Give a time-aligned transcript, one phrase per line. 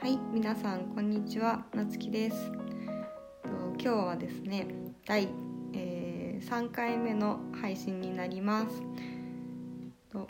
[0.00, 2.52] はい、皆さんこんにちは、なつきです。
[3.44, 4.68] 今日はですね、
[5.04, 5.28] 第、
[5.74, 8.80] えー、3回目の配信になります。
[10.12, 10.28] と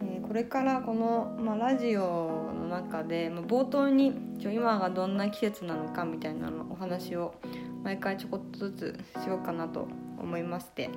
[0.00, 7.34] えーこれからこの、まあ、ラジオの中で、まあ、冒頭にちょ今がどんな季節なのかみたいなのお話を
[7.82, 10.90] 毎回ちょこっとずつしようかなと思いまして。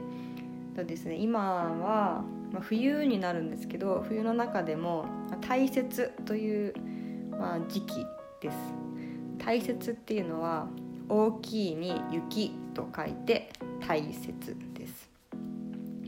[0.75, 5.83] とですね、今は、まあ、冬になるんですけど冬の中でもまあ大雪
[6.25, 6.73] という
[7.39, 8.05] まあ、時期
[8.41, 8.57] です。
[9.37, 10.67] 大雪っていうのは
[11.09, 13.49] 大きいに雪と書いて
[13.87, 14.33] 大雪
[14.73, 15.09] です。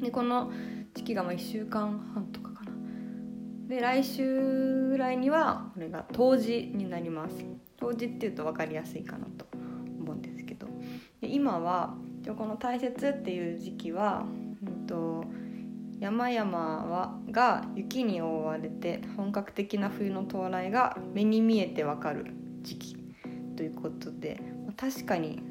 [0.01, 0.51] でこの
[0.93, 2.71] 時期がまあ1週間半とかかな。
[3.67, 7.35] で来週ぐらいにはこれが冬至になります。
[7.79, 9.45] 冬至っていうと分かりやすいかなと
[9.99, 10.67] 思うんですけど。
[11.21, 11.95] で今は
[12.37, 14.25] この大雪っていう時期は、
[15.99, 22.97] 山々はが雪に覆われて本格的な冬の到来が目に見えてわかる時期
[23.57, 24.41] ということで
[24.77, 25.41] 確かに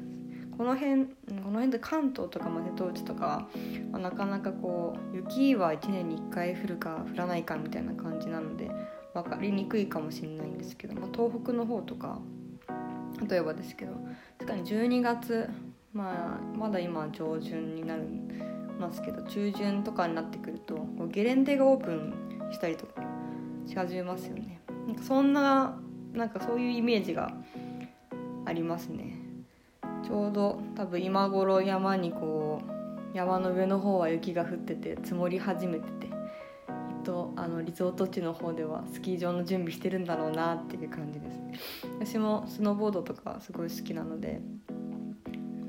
[0.57, 1.11] この辺こ
[1.45, 3.47] の辺で関東とかま瀬戸内とか
[3.93, 8.69] は、なかなかこう雪は1年に1回降るか降らないかみたいな感じなので
[9.13, 12.19] 分かりにくいかもしれないんですけど、まあ、東北の方とか
[13.29, 13.93] 例えばですけど
[14.39, 15.49] 確かに12月、
[15.93, 18.03] まあ、まだ今上旬になる
[18.79, 23.03] ますけど中旬とかになってくるとゲレンデがオープンしたりとか
[23.65, 24.61] し始めますよね。
[24.87, 25.79] なんかそんな
[26.13, 27.31] なんかそういうイメージが
[28.45, 29.15] ありますね。
[30.03, 32.61] ちょうど多分今頃山にこ
[33.13, 36.13] う山の上の方は雪が降ってて積もり始めててきっ
[37.03, 41.39] とあのリゾート地の方ではスキー場の準備してるんだろうなっていう感じです。
[41.99, 44.41] 私もスノーボードとかすごい好きなので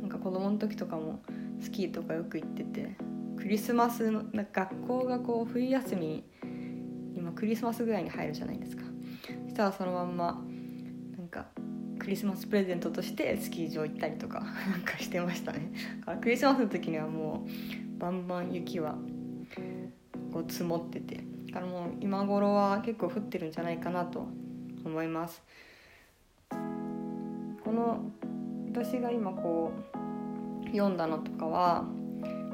[0.01, 1.21] なんか子供の時とかも
[1.61, 2.97] スキーとかよく行ってて
[3.37, 6.25] クリスマスの学校がこう冬休み
[7.17, 8.85] 今クリスマスぐらいに入るじゃないですか。
[9.45, 10.43] そしたらそのまんま
[11.17, 11.47] なんか
[11.99, 14.41] クリスマスプレゼントとしてスキー場行ったりとか
[14.71, 15.73] なんかしてましたね。
[16.01, 18.97] だからクリスマスの時にはもうバンバン雪は
[20.33, 24.27] こう積もっててだからもう今頃は結構降ってるんじゃないかなと
[24.85, 25.43] 思います。
[26.51, 28.11] この
[28.73, 30.00] 私が今こう
[30.73, 31.85] 読んだのとかは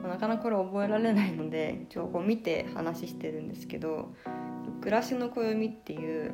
[0.09, 4.15] なかなかこれ覚えられないので一応こう見て話してるんですけど
[4.81, 6.33] 「暮らしの暦」っていう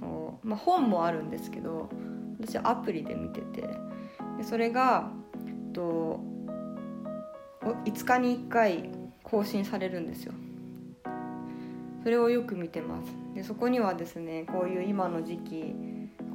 [0.00, 1.88] こう、まあ、本もあるんですけど
[2.40, 3.62] 私はアプリで見てて
[4.36, 5.10] でそれが
[5.72, 6.20] と
[7.62, 8.90] 5日に1回
[9.22, 10.34] 更新されるんですよ。
[12.02, 13.10] それをよく見てます。
[13.34, 15.74] でそこにはですねこういう今の時期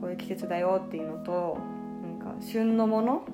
[0.01, 1.59] こういう季節だよっていうのと
[2.01, 3.25] なんか旬のもの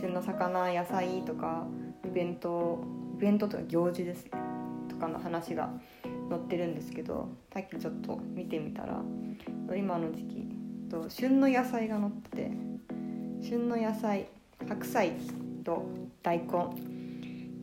[0.00, 1.66] 旬の魚野菜とか
[2.06, 2.82] イベント
[3.18, 4.30] イベントとか行事ですね
[4.88, 5.70] とかの話が
[6.30, 9.02] 載ってるんですけどさっきちょっと見てみたら
[9.76, 10.48] 今の時期
[10.90, 12.50] と旬の野菜が載ってて
[13.42, 14.26] 旬の野菜
[14.68, 15.12] 白菜
[15.64, 15.86] と
[16.22, 16.44] 大根。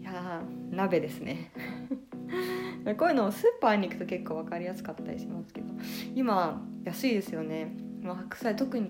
[0.01, 1.51] いやー鍋ですね。
[2.97, 5.67] こういうのスーパーに行くと結構分かりやすかったりしますけど
[6.15, 8.89] 今安いですよね、白菜特に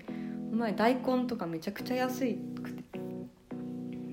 [0.52, 2.38] 前大根とかめちゃくちゃ安い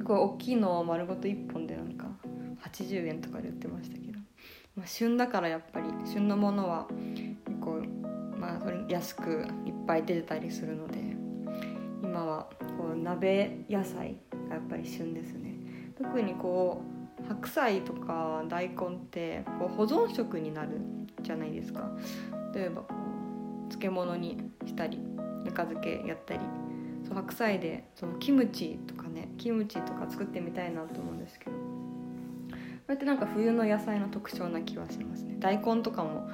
[0.04, 2.06] くてこれ大きいのを丸ごと1本でなんか
[2.70, 4.19] 80円とかで売ってましたけど、
[4.76, 6.87] まあ、旬だからやっぱり旬のものは
[7.47, 7.82] 結構、
[8.37, 10.98] まあ、それ安くいっぱい出てたりするので
[12.03, 12.47] 今は
[12.78, 14.16] こう鍋野菜
[14.48, 15.54] がやっぱり旬ですね。
[15.97, 16.82] 特にこ
[17.22, 18.76] う白菜とか大根っ
[19.10, 20.81] てこう保存食になる
[21.22, 21.91] じゃないですか。
[22.54, 22.94] 例えばこ
[23.66, 24.98] う漬物にしたり
[25.44, 26.41] ぬか漬けやったり
[27.04, 31.52] そう白菜でそのキムチとかねキムチとか作ってみたいなと思うんですけど。
[31.52, 35.36] こうやってなんか冬の野菜の特徴な気はしますね。
[35.41, 36.28] 大根とかも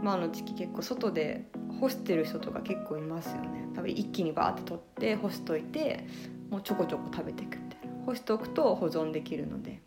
[0.00, 1.48] 今の時期結構外で
[1.80, 3.68] 干してる人とか結構いますよね。
[3.74, 6.06] 多分一気にバーって取って干しといて
[6.48, 8.04] もうちょこちょこ食べていくみたいな。
[8.04, 9.82] 干しておくと保存できるので。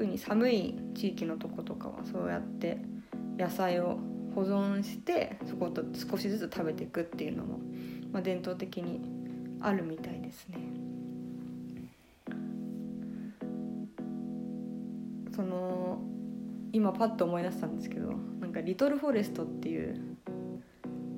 [0.00, 2.78] 特に寒い地域のとことかはそうやって
[3.36, 3.98] 野菜を
[4.34, 7.58] 保存してそこと少しずつ食べていくっていうのも、
[8.10, 9.19] まあ、伝統的に
[9.60, 10.58] あるみたいですね。
[15.34, 16.02] その
[16.72, 20.16] 今パッと思い出したんですけどなんか「リトル・フォレスト」っていう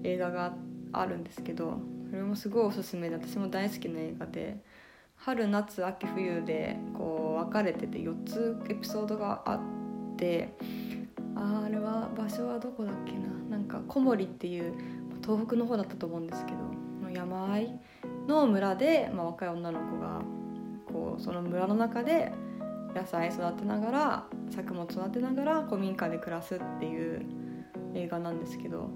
[0.05, 0.55] 映画が
[0.93, 4.63] あるんですけどそれもすごいおすすめで私も大好きな映画で
[5.17, 9.61] 春夏秋冬でこう分かれてて4つエピソードがあっ
[10.17, 10.55] て
[11.35, 13.57] ああれは場所はどこだっけな？
[13.57, 14.73] なんか小森っていう
[15.23, 16.59] 東北の方だったと思うんですけど
[17.11, 17.79] 山あい
[18.29, 20.23] の村で、まあ、若い女の子が
[20.87, 22.33] こうその村の中で
[22.95, 27.25] 野菜育てながら作物育てながら古民家で暮らすっていう
[27.95, 28.91] 映画なんですけど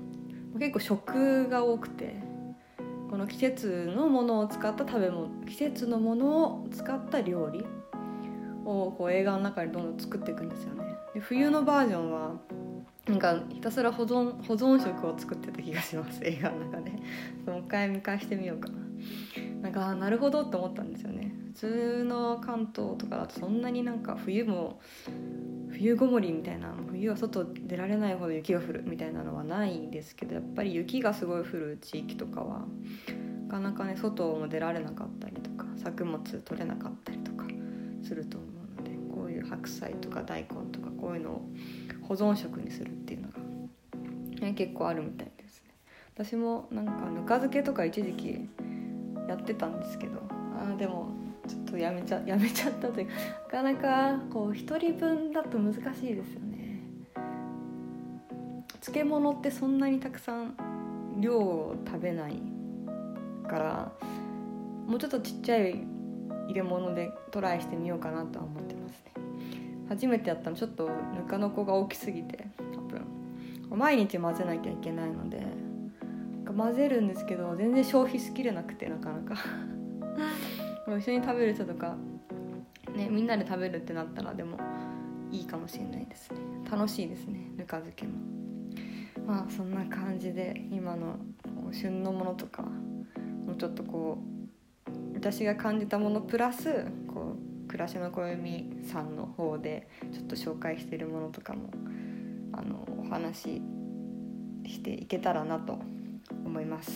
[0.59, 2.17] 結構食が多くて
[3.11, 7.65] この季節のものを使った食べ物季節のものを使った料理
[8.65, 10.85] をこう映画の中にどんどん作っていくんですよね。
[11.15, 12.33] で冬のバージョンは
[13.07, 16.91] なんかひたすら保存保存食を作ってた気がします映画の中で。
[17.47, 18.69] もう一回見返してみようか。
[18.69, 18.75] な
[19.63, 21.33] なんかなるほどって思ったんですよね。
[21.55, 24.81] 普通の関東とかだとそんなになんか冬も
[25.71, 32.67] 冬ごもりみたいな冬は外出られないほど雪が降るみたいなのはないんですけどやっぱり雪がすごい降る地域とかは
[33.49, 37.45] なかなかね外も出られなかったりとか作物取れなかったりとか
[38.03, 38.47] すると思
[38.79, 41.49] うのでこういう白菜とか大根とかこういうのを
[42.03, 43.39] 保存食にするっていうのが、
[44.41, 45.75] ね、結構あるみたいですね。
[46.15, 48.49] 私もなんかぬか漬けとか一時期
[49.29, 50.21] やってたんですけど。
[50.59, 51.09] あでも
[51.47, 53.07] ちょっとやめちゃやめちゃったという
[53.51, 56.81] かなかなかこう1人分だと難しいですよね。
[58.81, 60.55] 漬物ってそんなにたくさん
[61.21, 62.41] 量を食べない
[63.49, 63.93] から
[64.87, 65.85] もうちょっとちっちゃい
[66.49, 69.13] 入れ物でトライしてみようかなとは思ってますね。
[69.89, 73.03] 初めてやったのちょっとぬかの子が大きすぎて多分。
[73.71, 75.45] 毎日混ぜなきゃいけないので
[76.57, 79.37] 混ぜるんですけど全然消費しきれなくてなかなか。
[80.99, 81.97] 一緒に食べる人とか、
[82.97, 84.57] ね、みんなで食べるってなったらでも
[85.33, 86.39] いいかもしれないですね。
[86.71, 88.13] 楽しいですねぬか漬けも。
[89.27, 91.17] まあそんな感じで今の
[91.73, 101.71] 旬のものとかもうちょっとこう私が感じたものプラスこう暮らしの暦さんの方でちょっと紹介してるものとかも
[102.53, 103.63] あのお話し
[104.67, 105.79] していけたらなと
[106.57, 106.91] 思います。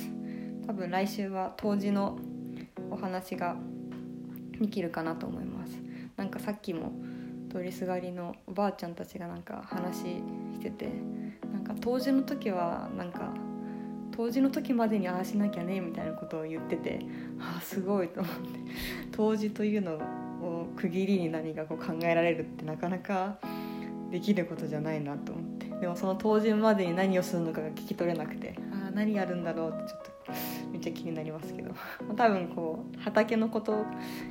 [0.66, 2.18] 多分来週は当時の
[2.90, 3.56] お話が
[4.58, 5.72] できるかなと思います。
[6.16, 6.92] なんかさっきも
[7.52, 10.22] 通りすがりのおばあちゃんたちがなんか話し
[10.60, 10.88] てて
[11.52, 13.34] なんか当時の時はなんか
[14.12, 17.00] 当時の時までにああしなきゃねみたいなことを言ってて
[17.38, 18.40] ああすごいと思って。
[19.12, 23.36] 当時というのを区切りに何かこう考えられるってなかなか
[24.10, 25.66] できることじゃないなと思って。
[25.80, 28.54] でもその当時までに何をするのかが聞き取れなくて。
[28.90, 30.32] 何やるんだろうってちょっと
[30.72, 31.72] めっちゃ気になりますけど。
[32.16, 33.84] 多分こう畑のこと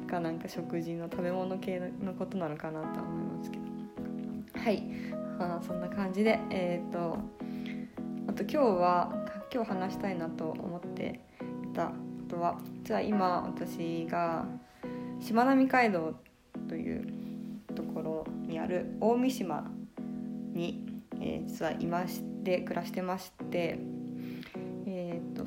[0.08, 3.64] がなんか食事の食べ物系のことなのかなとは思いますけど。
[4.60, 4.84] はい。
[5.38, 7.18] まあそんな感じでえっ、ー、と
[8.28, 11.22] あと今日は今日話したいなと思って
[11.64, 11.94] いたこ
[12.28, 14.46] とは実は今私が
[15.20, 16.14] しまなみ海道
[16.68, 17.08] という
[17.74, 19.72] ところにある大三島
[20.54, 23.80] に、えー、実はいまして暮らしてまして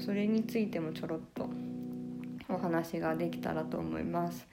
[0.05, 1.49] それについてもちょろっと
[2.49, 4.47] お話ができたらと思います。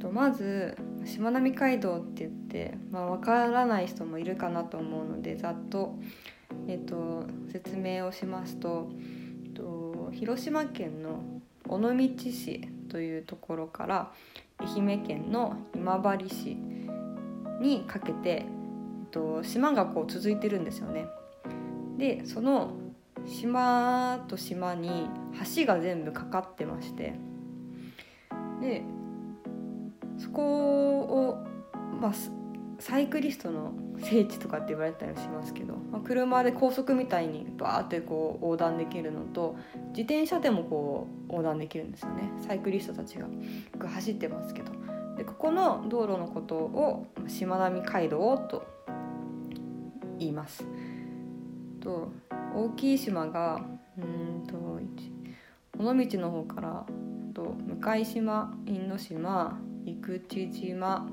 [0.00, 5.96] とまずしまなみ海道って言って、まあ、分からない人もいるかなと思うのでざっと,、
[6.68, 8.88] えーと、説明をしますと,、
[9.54, 11.20] と広島県の
[11.68, 11.90] 尾道
[12.30, 14.12] 市というところから
[14.58, 16.56] 愛媛県の今治市
[17.60, 18.58] にかけて、えー
[19.10, 21.06] と島がこう続いてるんですよね。
[21.96, 22.72] でその
[23.28, 25.08] 島と島に
[25.56, 27.14] 橋が全部かかってまして
[28.60, 28.82] で
[30.18, 31.46] そこを、
[32.00, 32.12] まあ、
[32.80, 39.56] サイクリストの聖地とかって言われたりしますけど、まあ、車で高速みたいにバーってこう横断できるのと
[39.88, 42.30] 自転車でもこう横断できるんですよね。
[42.46, 44.72] サイクリストたちが走ってますけど。
[45.16, 48.64] でここの道路のことをしまなみ海道と
[50.18, 50.64] 言います。
[51.80, 52.12] と
[52.58, 53.60] 大きい島が
[53.96, 54.56] うんと
[55.78, 56.86] 尾道の方から
[57.32, 61.08] と向島因島生地島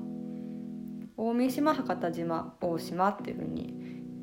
[1.16, 3.74] 大三島博多島大島っていうふうに、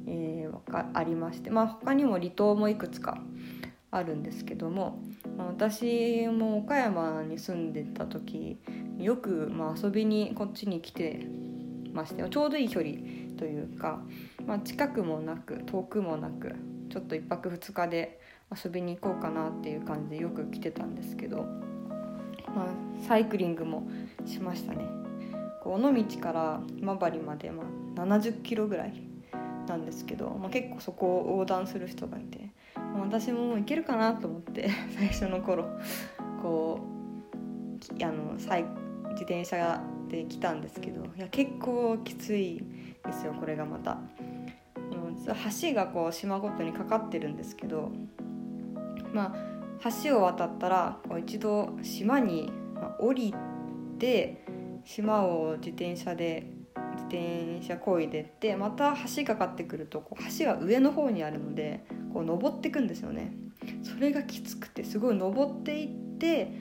[0.05, 3.17] えー、ありまして、まあ、他にも離島もいくつか
[3.89, 4.99] あるんですけども、
[5.37, 8.59] まあ、私も岡山に住んでた時
[8.97, 11.25] よく、まあ、遊びにこっちに来て
[11.93, 12.95] ましてちょうどいい距離
[13.37, 14.01] というか、
[14.45, 16.53] まあ、近くもなく遠くもなく
[16.93, 18.19] ちょっと1泊2日で
[18.55, 21.37] 遊びに行こうかなっていう感じでよく来てたんですけど、
[22.55, 23.87] まあ、サイクリングも
[24.27, 24.85] しましたね
[25.65, 27.63] 尾道から今治まで、ま
[27.97, 28.93] あ、70キロぐらい
[29.67, 35.65] なんですけど、まあ、結構そこを横断する人がいて、まあ、私も行けるかなと思って 最初の頃
[36.43, 38.65] こうあのサイ
[39.13, 42.63] 自転車で来たんですけどいや結構きつい
[43.03, 43.97] ですよこれがまた。
[45.25, 47.91] 橋がこう島ごとにかかってるんですけど
[49.13, 49.53] まあ
[50.03, 52.51] 橋を渡ったらこう一度島に
[52.99, 53.33] 降り
[53.99, 54.45] て
[54.85, 56.47] 島を自転車で
[56.95, 63.33] 自転車こいでってまた橋かかってくるとこう橋は上の方にあるのでこう登っていくんですよね。
[63.81, 65.87] それがきつくてすごい登っていっ
[66.17, 66.51] て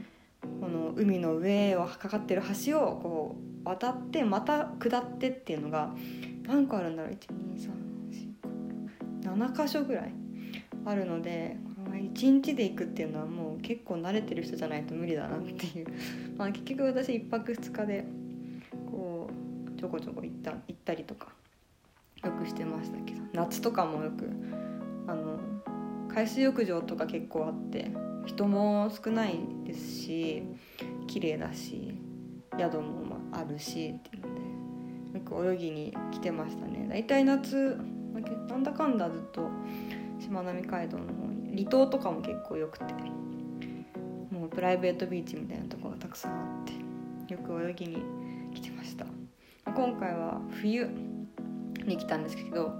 [0.60, 5.94] この海の上をかかってる橋をこう渡ってまた下ってっていうのが
[6.46, 7.12] 何個あるんだろう。
[9.34, 10.12] 7箇所ぐらい
[10.84, 11.56] あるので
[12.12, 15.86] 1日で行くっていうのはもう結構慣れてる人じゃないと無理だなっていう、
[16.36, 18.04] まあ、結局私1泊2日で
[18.90, 19.30] こ
[19.76, 21.32] うちょこちょこ行った行ったりとか
[22.24, 23.22] よくしてましたけど。
[23.32, 24.28] 夏とかもよく
[25.06, 25.40] あの
[26.08, 27.90] 海水浴場とか結構あって
[28.26, 30.42] 人も少ないですし
[31.06, 31.94] 綺麗だし
[32.58, 34.34] 宿もあるしっていうの
[35.12, 36.86] でよく泳ぎに来てましたね。
[36.88, 37.78] 大体夏
[38.48, 39.48] なんだかんだずっと
[40.20, 42.84] しまなみ海道の方に離島とかも結構よくて
[44.30, 48.02] もうプライベートビーチみたいなとこがたくさんあってよく泳ぎに
[48.54, 49.06] 来てました。
[49.64, 50.88] 今回は冬
[51.86, 52.72] に来たんですけど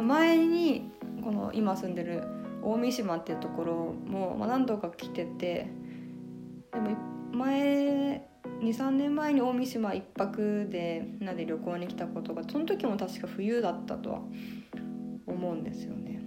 [0.00, 0.90] 前に
[1.22, 2.24] この今住んでる
[2.62, 3.74] 大三島っていうところ
[4.06, 5.68] も、ま、何度か来てて
[6.72, 6.96] でも
[7.32, 8.26] 前
[8.62, 14.20] 23年前に大三島1泊でみんなで旅行に来たことがその時も確か冬だったとは
[15.30, 16.20] 思うんですよね。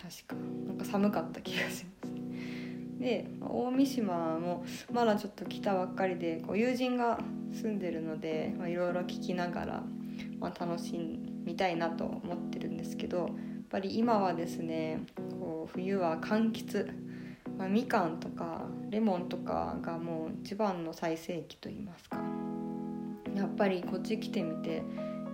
[0.00, 0.36] 確か。
[0.66, 2.10] なんか寒かった気がします。
[3.00, 7.18] で大三島もまだちょっと来たばっかりでこう友人が
[7.52, 9.82] 住んでるのでいろいろ聞きながら、
[10.38, 13.28] まあ、楽しみたいなと思ってるんですけどやっ
[13.70, 15.00] ぱり今はですね
[15.40, 16.92] こう冬は柑橘、
[17.56, 22.18] まあ、みかんとかレモンとかがもう一番の最盛期といいますか。
[23.34, 24.82] やっぱりこっち来てみて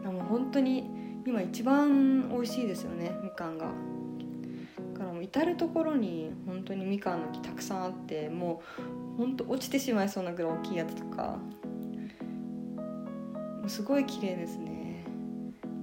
[0.04, 0.88] もう本当に
[1.26, 3.66] 今一番美味しいですよねみかんが。
[4.94, 11.38] だからもう至る所に本当にみかんの木たくさんあってもう本当落ちてしまいそうなぐらい大きいやつとか。
[13.60, 15.04] もうすごい綺麗ですね。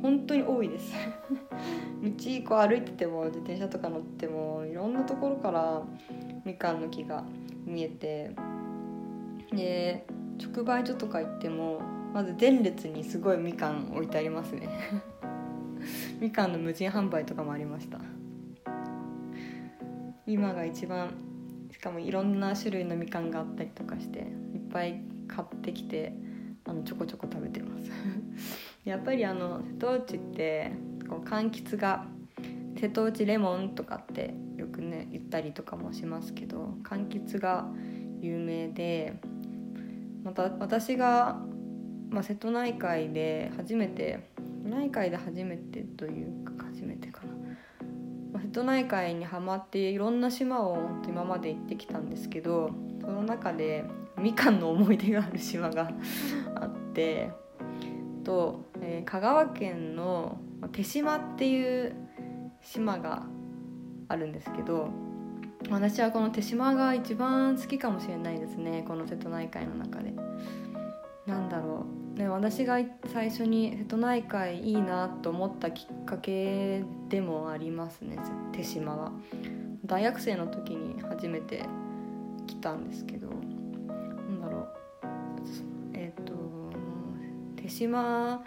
[0.01, 0.93] 本当に多いです。
[2.01, 5.83] 道こう歩いてても自転車とか乗ってもいろんなところから
[6.45, 7.25] みかんの木が
[7.65, 8.31] 見えて。
[9.51, 10.05] で
[10.39, 11.79] 直売所とか行っても
[12.13, 14.69] まず前列にすごいみかん置いてありますね。
[16.20, 18.00] みかんの無人販売とかもありました。
[20.25, 21.12] 今が一番
[21.72, 24.25] しかもいろんな種類のみかんがあったりとかしていっ
[24.72, 26.13] ぱい買ってきて
[26.65, 27.91] あのちょこちょこ食べてます。
[28.86, 30.72] やっぱりあの瀬戸内って
[31.10, 32.05] こう柑橘が
[32.79, 37.67] 瀬戸内レモンとかってよくね言ったりとかもしますけど柑橘が
[38.20, 39.20] 有名で
[40.24, 41.41] また私が、
[42.10, 44.32] まあ、瀬戸内海で初めて
[44.63, 47.22] 内海で初めてというか初めてか
[48.34, 50.77] な瀬戸内海にはまっていろんな島を
[51.08, 53.86] 今まで行ってきたんですけどその中で
[54.17, 55.91] みかんの思い出がある島が
[56.55, 57.32] あって
[58.24, 60.39] と、えー、香川県の
[60.72, 61.96] 手島っていう
[62.62, 63.24] 島が
[64.08, 64.89] あるんですけど
[65.70, 70.13] 私はこの手島が一番好きかもしれないですねこの瀬戸内海の中で。
[71.25, 72.77] なんだろうね、私が
[73.12, 78.17] 最初に瀬戸内海いいなと思ったきっかけでもありますね
[78.51, 79.12] 手島は。
[79.86, 81.65] 大学生の時に初めて
[82.48, 84.67] 来たんですけどなんだろう。
[85.93, 86.34] えっ、ー、と
[87.55, 88.43] 手島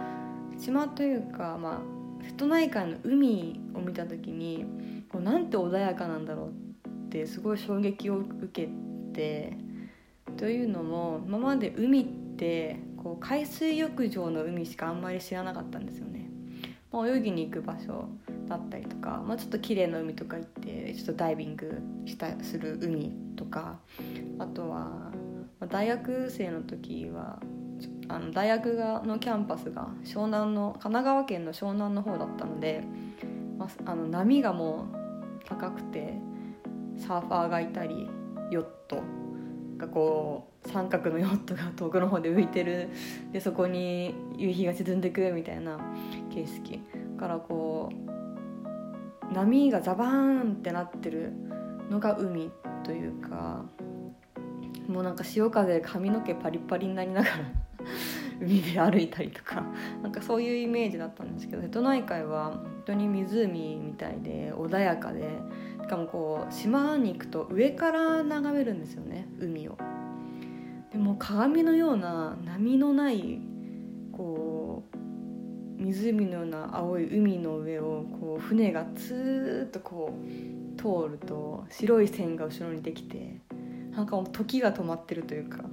[0.52, 4.64] 手島というかまあ瀬戸内海の海を見た時に
[5.08, 6.48] こうなんて穏やかなんだろう
[7.06, 8.68] ってすごい衝撃を受け
[9.12, 9.56] て
[10.36, 12.04] というのも今まで海っ
[12.36, 16.28] てこう海水浴場の海しかあんまり知らなかったんですよね、
[16.90, 18.08] まあ、泳ぎに行く場所
[18.48, 23.78] だったりとか、まあ、ちょっと綺麗な海とか行ってちょっとダイビングしたする海とか
[24.40, 25.12] あとは
[25.68, 27.38] 大学生の時は
[28.08, 32.82] あの大学がのキャンパスが湘南の神奈川県の湘南の方だったので、
[33.56, 36.14] まあ、あの波がもう高くて
[36.98, 38.08] サーファーがいたり
[38.50, 39.00] ヨット
[39.76, 42.88] がこう三角のヨットが遠くの方で浮いてる
[43.32, 45.78] でそこに夕日が沈んでくみたいな
[46.30, 46.80] 景色
[47.18, 51.32] からこう波がザバーンってなってる
[51.90, 52.50] のが海
[52.84, 53.64] というか
[54.88, 57.36] もうなんか潮風で髪の毛パリパリになりながら
[58.40, 59.64] 海で歩いたりとか
[60.02, 65.28] なんかそういうイメージだったんですけど瀬戸内海は本当に湖みたいで穏やかで
[65.82, 69.76] しかもこう島に行くと上から眺めるんですよね海を。
[70.92, 73.40] でも鏡のような波のない
[74.12, 83.40] こう湖のような青い海の上をこう船がツーッとこう通ると白い線が後ろにできて
[83.92, 85.64] なんか時が止まってるというか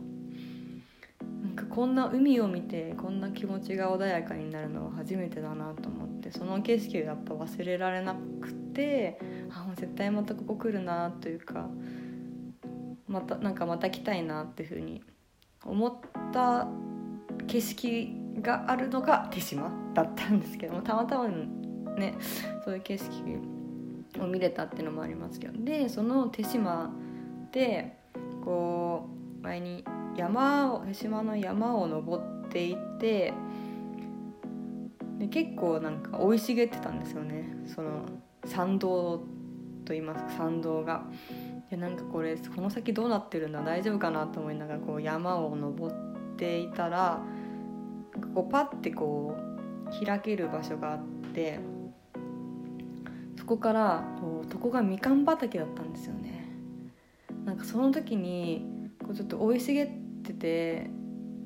[1.44, 9.20] なんかこんな海を見てこんな気持ちが穏やかになるのは初めてだなと思ってその景色をやっぱ忘れられなくて
[9.52, 11.68] あもう絶対またここ来るなというか
[13.08, 15.02] またなんかまた来たいなっていうふうに
[15.66, 15.94] 思っ
[16.32, 16.68] た
[17.48, 22.16] 景色があるのが手島だったんですけどもたまたまね
[22.64, 26.94] そういう景色を見れたっていうのもありますけどでその手島
[27.52, 27.98] で
[28.44, 29.10] こ
[29.42, 29.84] う前に
[30.16, 33.34] 山を手島の山を登っていて
[35.20, 38.06] で結構なんか生い茂ってたんですよねその
[38.46, 39.18] 参道
[39.86, 41.06] と言いますか参道が。
[41.74, 45.96] でなんかこれこの先どうなってるんだ大丈夫かなと思いながらこう山を登っ
[46.36, 47.20] ていたら
[48.36, 49.36] こうパッてこ
[49.88, 51.04] う開ける場所があっ
[51.34, 51.60] て
[53.40, 56.48] そこからこうそこがみかん畑だったんですよね。
[57.44, 58.64] なんかその時に
[59.00, 59.88] こうちょっと生い茂っ
[60.22, 60.92] てて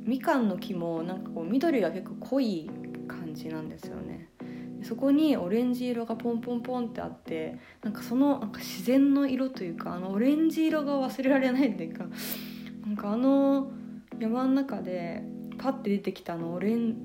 [0.03, 2.69] みかんの木もなんかこう緑が結構濃い
[3.07, 4.27] 感じなんですよね。
[4.83, 12.05] そこにオレンジ色がポンポンポンってあってなんかそのなんか自然の色というかあのオレンジ色が忘れられないっていうか
[12.85, 13.71] なんかあの
[14.19, 15.23] 山の中で
[15.57, 16.95] パッて出てきたあのオレン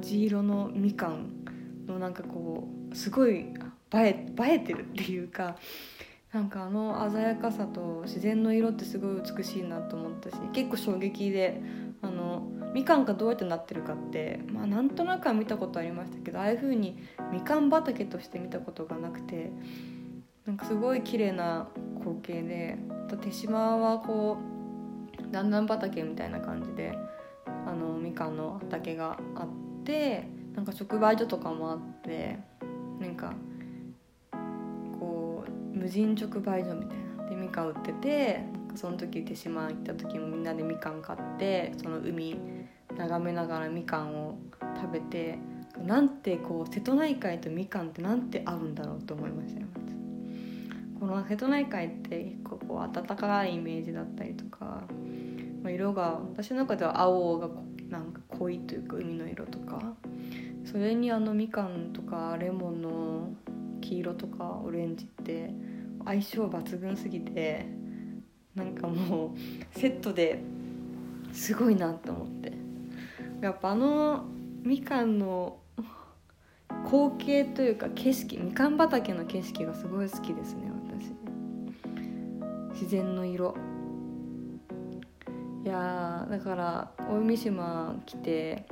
[0.00, 1.30] ジ色のみかん
[1.86, 3.46] のなんかこうすごい映
[3.94, 5.56] え映えてるっていうか
[6.32, 11.60] なんかあの鮮やかさと自然の色ってすごい美しいなと思ったし結構衝撃で
[12.74, 16.98] みかんがどうやってなってるかってまあなんとなくは見たことありましたけどああいう風に
[17.32, 19.50] みかん畑として見たことがなくて
[20.46, 22.78] なんかすごい綺麗な光景で
[23.20, 24.38] 手島はこ
[25.28, 26.96] う段々畑みたいな感じで
[27.46, 29.48] あのみかんの畑があっ
[29.84, 32.38] てなんか直売所とかもあって
[33.00, 33.32] なんか
[34.98, 37.08] こう無人直売所みたいな。
[37.28, 38.40] でみかん売ってて
[38.74, 42.38] その時手島行った時もみんなでみかん買ってその海
[42.98, 44.38] 眺めながらみかんを
[44.80, 45.38] 食べて
[45.86, 49.66] なんてこう瀬戸内海とみかんってなんて合うんだろうと思いましたよ。
[50.98, 54.82] この瀬戸内海って結構こう暖かいイメージだったりとか、
[55.62, 57.48] まあ、色が私の中では青が
[57.88, 59.94] なんか濃いというか海の色とか
[60.64, 63.32] それにあのみかんとかレモンの
[63.80, 65.54] 黄色とかオレンジって
[66.04, 67.66] 相性抜群すぎて
[68.56, 70.42] なんかもうセットで
[71.32, 72.67] すごいなと思って。
[73.40, 74.24] やっぱあの
[74.62, 75.58] みかんの
[76.84, 81.14] 光景というか景色みかん畑の景色がすごい好きですね私。
[82.74, 83.56] 自然の色。
[85.64, 88.66] いやだから大三島来て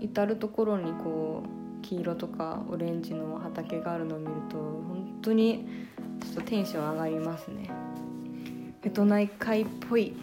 [0.00, 5.66] 至る所にこう黄色とかオレンジの畑があるのを見ると本当に
[6.20, 7.70] ちょっとテンション上がりますね。
[8.82, 10.14] 瀬戸内海っぽい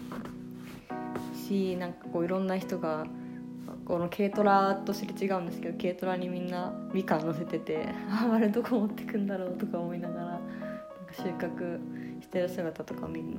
[1.34, 3.06] しなんかこういろんな人が
[3.88, 10.42] この軽トラとすれ違うんですけど軽トラにみんなみかん乗せてて ああれどこ持ってくんだろうとか思いながらなんか
[11.14, 13.36] 収穫してる姿とか見るの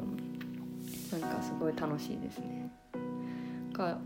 [1.19, 2.71] なんかすごい楽しいですね。
[3.73, 3.99] か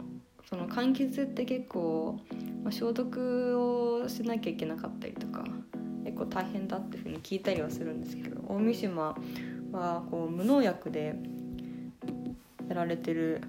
[0.45, 2.19] その柑橘って結構、
[2.61, 5.45] まあ、消毒をしなきゃいけなかったりとか
[6.03, 9.15] 結構大変だっていうふうに聞いたりはするんですけど大三島
[9.71, 11.15] はこう無農薬で
[12.67, 13.41] やられてる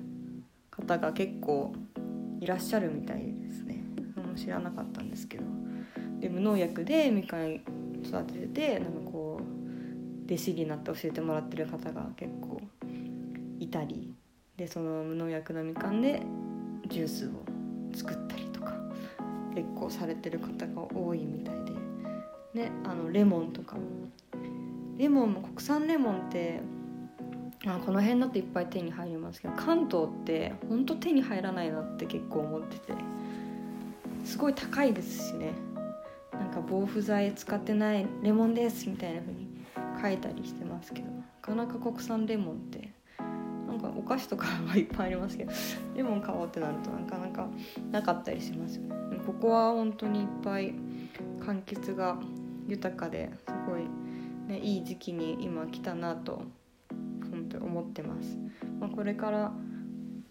[0.70, 1.74] 方が結構
[2.40, 3.82] いらっしゃるみたいですね。
[4.36, 5.44] 知らなかったんですけど。
[6.20, 7.56] で無農薬でみかん
[8.02, 12.60] 育てててなんかこう弟子になって教えてもらってる方が結構
[13.60, 14.14] いたり
[14.56, 16.22] でその無農薬のみかんで
[16.88, 17.30] ジュースを
[17.94, 18.74] 作ったりとか
[19.54, 21.54] 結構されてる方が多いみたい
[22.54, 23.76] で、ね、あのレモンとか
[24.96, 26.60] レモンも国産レモンって
[27.66, 32.92] あこの辺だといっぱい手に入りますけど関東ってほんと手に入らないなって結構思ってて。
[34.24, 35.52] すごい高いですしね。
[36.32, 39.46] なんか防腐剤使ってないレモンですみたいな風に
[40.02, 42.90] 書いたりしてますけどなかなか国産レモンって
[43.68, 45.52] なんかお菓子とかはいっぱいありますけど
[45.94, 47.48] レモン買おうってなるとなかなか
[47.92, 49.20] なかったりしますよね。
[49.24, 50.74] ここは本当にいっぱい
[51.38, 52.18] 柑橘が
[52.66, 53.82] 豊かですごい
[54.48, 56.42] ね、いい時期に今来たなと
[57.94, 58.36] ってます、
[58.80, 59.52] まあ、これから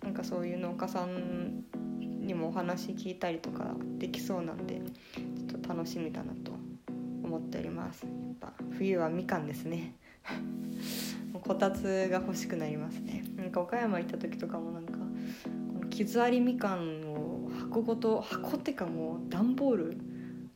[0.04, 1.64] なんかそういう農家さん
[2.00, 4.82] にもお話聞いたりとかできそうなんで
[5.48, 6.52] ちょっと楽しみだなと
[7.24, 8.04] 思っております。
[8.04, 9.96] やっぱ冬はみかんですね。
[11.42, 13.24] こたつが欲しくなりますね。
[13.36, 19.98] なんか岡山行った時とかもなんかこの傷ありみかんを箱ごと箱ってかもう段ボール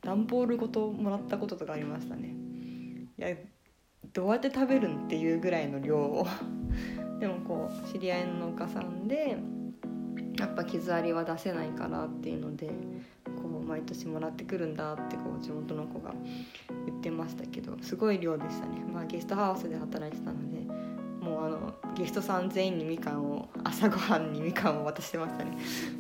[0.01, 2.35] 段ボールごともらったこととかありましたね。
[3.17, 3.35] いや
[4.13, 6.27] どうやって食べるんっていうぐらいの量を
[7.19, 9.37] でもこう知り合いの農家さんで
[10.37, 12.67] やっぱ傷ありは出せないからっていうので
[13.25, 16.13] こう毎年もらってくるんだってこう地元の子が
[16.85, 20.57] 言ってましたけどすごい量でしたね、まあ、ゲストハウスで働いてたので
[21.27, 25.51] もうあのゲストさん全員にみかんを朝ごはんにみかんを渡してましたね。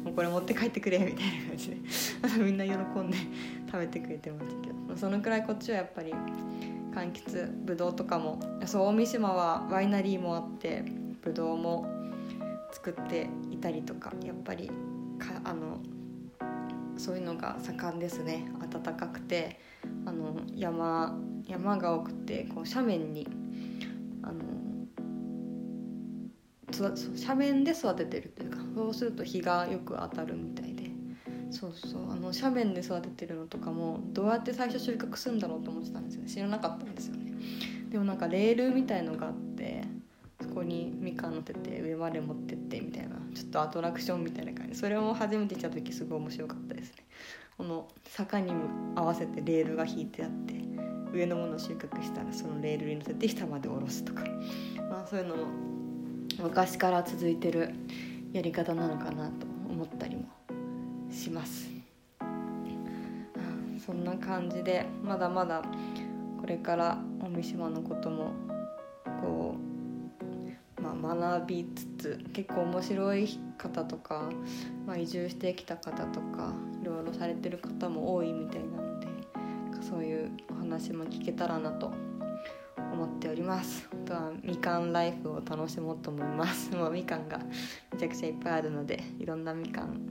[0.03, 1.77] もうこれ持って帰ってくれみたいな感じで。
[2.41, 3.17] みんな喜んで
[3.69, 4.95] 食べてくれてましたけど。
[4.95, 6.13] そのくらいこっちはやっぱり
[6.93, 10.85] 柑橘ぶどうとかもそう大三島はワイナリーもあって
[11.27, 11.85] ぶどうも
[12.71, 14.67] 作っていたりとかやっぱり
[15.19, 15.79] かあの
[16.97, 18.49] そういうのが盛んですね。
[18.71, 19.59] 暖かくて
[20.05, 23.27] あの山山が多くてこう斜面に
[24.23, 24.37] あの
[26.79, 30.87] 斜面で育ててるというかそうすると日がよく当たるみたいで。
[31.49, 36.29] そうそうあの斜面で育ててるのとかもどうやって最初収穫するんだろうと思ってたんですよね。
[36.29, 37.31] 知らなかったんですよね。
[37.89, 39.76] でもなんかレールみたいのがあって
[40.57, 44.75] こにみかん乗ってて上まで持ってってみたいなちょっとアトラクションみたいな感じ。
[44.75, 46.95] それも初めて来た時すごい面白かったですね。
[47.57, 48.51] この坂に
[48.95, 50.55] 合わせてレールが引いてあって
[51.13, 54.23] 上のものを収穫したらそのレールに乗せて下まで下ろすとか、
[54.89, 55.45] まあ、そういうのも
[56.39, 57.73] 昔から続いてる
[58.31, 60.23] やり方なのかなと思ったりも
[61.09, 61.69] します、
[63.83, 65.63] そんな感じでまだまだ
[66.39, 68.33] これから大三島のことも
[69.21, 69.66] こう、
[70.93, 74.29] まあ、学びつつ結構面白い方とか、
[74.85, 79.07] まあ、移住してきた方とかいろいろされてる方も多いみたいなので
[79.81, 81.91] そういうお話も聞けたらなと
[82.91, 83.87] 思っております。
[83.91, 86.73] あとはみかんライフを楽しもうと思います。
[86.75, 87.39] もうみかんが
[87.93, 90.01] めちゃくちゃいっぱいあるのでいろんなみかん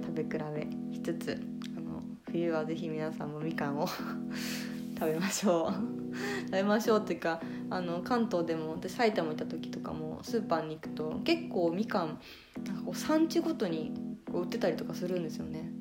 [0.00, 1.40] 食べ比べしつつ
[1.76, 3.86] あの冬は是非皆さんもみかんを
[4.98, 5.97] 食べましょう。
[6.46, 12.18] 食べましょうっていうかあの関東でも私埼玉行った時とかもスーパーに行くと結構みかん
[12.66, 13.92] なんかこう産地ごとに
[14.32, 15.72] 売ってたりとかするんですよね。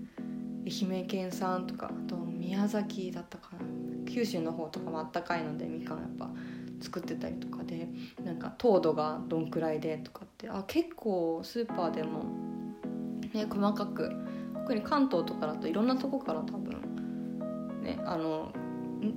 [0.66, 3.68] 愛媛県産とかあと宮崎だったかな。
[4.08, 6.30] 九州の方とかもあったかいのでみかんやっぱ
[6.82, 7.88] 作ってたりとかで
[8.24, 12.24] なんか糖度がどんくらいでとかってあ結構スーパーでも、
[13.34, 14.12] ね、細かく
[14.54, 18.52] 特に関東とかだといろんなとこから多分ねあの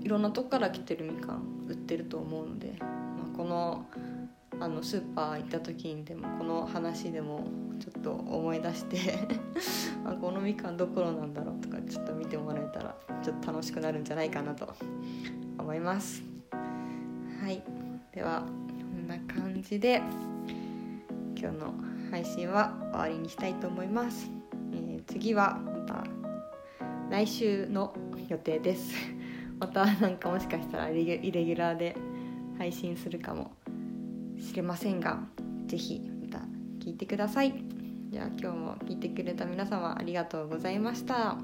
[0.02, 2.86] いろんなとこから来てるみかん売ってると思うので、ま
[3.32, 3.86] あ、この
[4.60, 7.46] あのスーパー行った時にでもこの話でも
[7.78, 8.98] ちょっと思い出して
[10.04, 14.74] あこのみかんどころなんだろうとかちょっと見てもらえたらちょっと楽しくなるんじゃないかなと
[15.58, 16.22] 思います。
[17.42, 17.62] はい。
[18.12, 20.02] ではこんな感じで
[21.38, 21.74] 今日の
[22.10, 24.28] 配信は終わりにしたいと思います、
[24.72, 26.04] えー、次はまた
[27.08, 27.94] 来週の
[28.28, 29.19] 予定です。
[29.60, 31.94] またなんかもしかしたらイレギュラーで
[32.58, 33.52] 配信するかも
[34.38, 35.20] しれませんが
[35.66, 36.44] 是非また
[36.84, 37.54] 聞いてください。
[38.08, 41.36] じゃあ今日も聞いてくれた皆様ありがとうございました。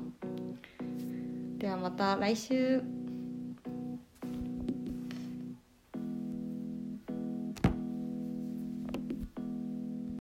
[1.59, 2.96] ではまた来週。